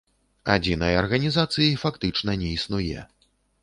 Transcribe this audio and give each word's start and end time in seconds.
Адзінай 0.53 0.97
арганізацыі 1.03 1.79
фактычна 1.85 2.31
не 2.45 2.49
існуе. 2.59 3.09